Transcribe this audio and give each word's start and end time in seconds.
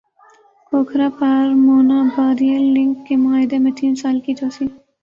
کھوکھرا 0.67 1.09
پار 1.19 1.45
مونا 1.65 1.99
با 2.13 2.25
rail 2.39 2.63
link 2.75 2.97
کے 3.07 3.15
معاہدے 3.23 3.57
میں 3.63 3.71
تین 3.79 3.93
سال 4.01 4.19
کی 4.25 4.33
توسیع 4.35 4.67